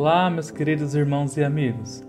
Olá, 0.00 0.30
meus 0.30 0.48
queridos 0.48 0.94
irmãos 0.94 1.36
e 1.36 1.42
amigos. 1.42 2.04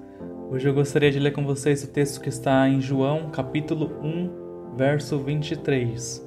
Hoje 0.52 0.70
eu 0.70 0.73
gostaria 0.75 1.09
de 1.09 1.18
ler 1.18 1.31
com 1.31 1.43
vocês 1.43 1.84
o 1.84 1.88
texto 1.88 2.21
que 2.21 2.29
está 2.29 2.70
em 2.70 2.79
João, 2.79 3.31
capítulo 3.31 3.91
1, 4.04 4.75
verso 4.77 5.18
23. 5.18 6.23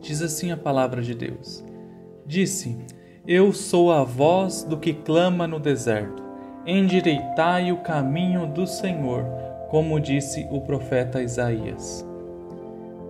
Diz 0.00 0.22
assim 0.22 0.52
a 0.52 0.56
palavra 0.56 1.02
de 1.02 1.12
Deus: 1.12 1.64
Disse: 2.24 2.78
Eu 3.26 3.52
sou 3.52 3.90
a 3.90 4.04
voz 4.04 4.62
do 4.62 4.76
que 4.76 4.94
clama 4.94 5.44
no 5.44 5.58
deserto. 5.58 6.22
Endireitai 6.64 7.72
o 7.72 7.78
caminho 7.78 8.46
do 8.46 8.64
Senhor, 8.64 9.24
como 9.70 9.98
disse 9.98 10.46
o 10.52 10.60
profeta 10.60 11.20
Isaías. 11.20 12.06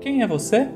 Quem 0.00 0.22
é 0.22 0.26
você? 0.26 0.66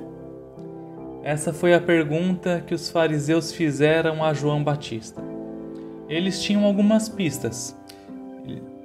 Essa 1.25 1.51
foi 1.51 1.73
a 1.73 1.81
pergunta 1.81 2.63
que 2.67 2.75
os 2.75 2.91
fariseus 2.91 3.53
fizeram 3.53 4.23
a 4.23 4.35
João 4.35 4.63
Batista. 4.63 5.26
Eles 6.09 6.43
tinham 6.43 6.65
algumas 6.65 7.09
pistas. 7.09 7.77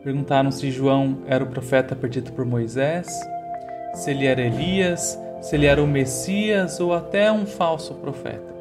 Perguntaram 0.03 0.51
se 0.51 0.71
João 0.71 1.19
era 1.27 1.43
o 1.43 1.47
profeta 1.47 1.95
perdido 1.95 2.31
por 2.31 2.43
Moisés, 2.43 3.07
se 3.93 4.09
ele 4.09 4.25
era 4.25 4.41
Elias, 4.41 5.19
se 5.41 5.55
ele 5.55 5.67
era 5.67 5.81
o 5.81 5.87
Messias 5.87 6.79
ou 6.79 6.93
até 6.93 7.31
um 7.31 7.45
falso 7.45 7.93
profeta. 7.95 8.51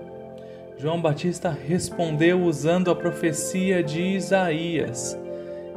João 0.77 1.00
Batista 1.00 1.50
respondeu 1.50 2.42
usando 2.42 2.91
a 2.91 2.95
profecia 2.95 3.83
de 3.83 4.02
Isaías. 4.02 5.19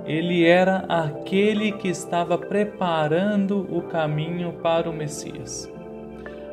Ele 0.06 0.46
era 0.46 0.86
aquele 0.90 1.72
que 1.74 1.88
estava 1.88 2.38
preparando 2.38 3.68
o 3.70 3.82
caminho 3.84 4.54
para 4.62 4.90
o 4.90 4.94
Messias. 4.94 5.72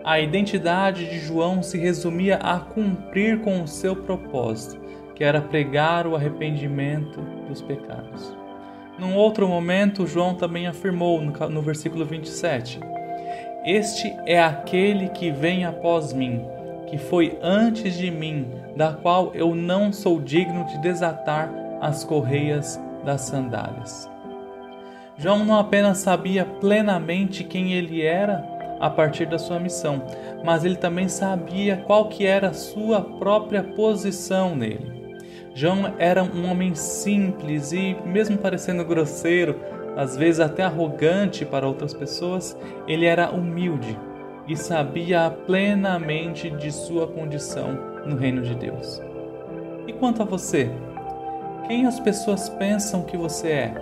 A 0.05 0.21
identidade 0.21 1.09
de 1.11 1.19
João 1.19 1.63
se 1.63 1.77
resumia 1.79 2.37
a 2.37 2.59
cumprir 2.59 3.41
com 3.41 3.63
o 3.63 3.69
seu 3.69 3.95
propósito, 3.95 4.81
que 5.21 5.25
era 5.25 5.43
pregar 5.43 6.07
o 6.07 6.17
arrependimento 6.17 7.21
dos 7.47 7.61
pecados. 7.61 8.35
Num 8.99 9.15
outro 9.15 9.47
momento, 9.47 10.07
João 10.07 10.35
também 10.35 10.67
afirmou 10.67 11.21
no, 11.21 11.61
versículo 11.61 12.07
27: 12.07 12.81
Este 13.63 14.17
é 14.25 14.43
aquele 14.43 15.11
que 15.11 15.31
vem 15.31 15.67
após 15.67 16.15
mim, 16.15 16.41
que 16.87 16.97
foi 16.97 17.39
antes 17.43 17.99
de 17.99 18.11
mim, 18.11 18.51
da 18.75 18.95
qual 18.95 19.31
eu 19.35 19.55
não 19.55 19.93
sou 19.93 20.19
digno 20.19 20.65
de 20.65 20.79
desatar 20.79 21.53
as 21.83 22.03
correias 22.03 22.81
das 23.05 23.21
sandálias. 23.21 24.11
João 25.19 25.45
não 25.45 25.59
apenas 25.59 25.99
sabia 25.99 26.47
plenamente 26.47 27.45
quem 27.45 27.75
ele 27.75 28.01
era, 28.01 28.43
a 28.81 28.89
partir 28.89 29.27
da 29.27 29.39
sua 29.39 29.61
missão, 29.61 30.03
mas 30.43 30.65
ele 30.65 30.77
também 30.77 31.11
sabia 31.11 31.77
qual 31.77 32.09
que 32.09 32.25
era 32.25 32.49
a 32.49 32.55
sua 32.55 33.03
própria 33.03 33.63
posição 33.63 34.57
nele. 34.57 35.00
João 35.55 35.95
era 35.99 36.23
um 36.23 36.49
homem 36.51 36.75
simples 36.75 37.73
e, 37.73 37.97
mesmo 38.05 38.39
parecendo 38.39 38.85
grosseiro, 38.85 39.57
às 39.97 40.17
vezes 40.17 40.41
até 40.41 40.63
arrogante 40.63 41.45
para 41.45 41.67
outras 41.67 41.93
pessoas, 41.93 42.57
ele 42.87 43.05
era 43.05 43.31
humilde 43.31 43.99
e 44.47 44.57
sabia 44.57 45.31
plenamente 45.47 46.51
de 46.51 46.71
sua 46.71 47.07
condição 47.07 47.79
no 48.07 48.17
reino 48.17 48.43
de 48.43 48.55
Deus. 48.55 49.03
E 49.87 49.93
quanto 49.93 50.23
a 50.23 50.25
você? 50.25 50.71
Quem 51.67 51.87
as 51.87 52.01
pessoas 52.01 52.49
pensam 52.49 53.03
que 53.03 53.17
você 53.17 53.49
é? 53.49 53.75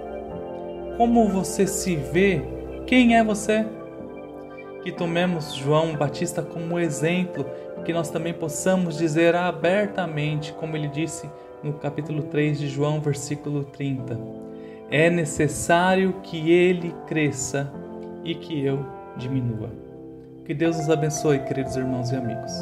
Como 0.97 1.29
você 1.29 1.67
se 1.67 1.97
vê? 1.97 2.43
Quem 2.87 3.17
é 3.17 3.23
você? 3.23 3.65
que 4.83 4.93
tomemos 4.93 5.55
João 5.55 5.95
Batista 5.95 6.43
como 6.43 6.79
exemplo, 6.79 7.45
que 7.85 7.93
nós 7.93 8.11
também 8.11 8.33
possamos 8.33 8.97
dizer 8.97 9.35
abertamente, 9.35 10.53
como 10.55 10.77
ele 10.77 10.89
disse 10.89 11.31
no 11.63 11.75
capítulo 11.75 12.23
3 12.25 12.59
de 12.59 12.69
João, 12.69 13.01
versículo 13.01 13.65
30. 13.65 14.19
É 14.91 15.11
necessário 15.11 16.15
que 16.23 16.51
ele 16.51 16.95
cresça 17.07 17.71
e 18.25 18.35
que 18.35 18.65
eu 18.65 18.85
diminua. 19.17 19.71
Que 20.45 20.55
Deus 20.55 20.77
nos 20.77 20.89
abençoe, 20.89 21.41
queridos 21.41 21.77
irmãos 21.77 22.11
e 22.11 22.17
amigos. 22.17 22.53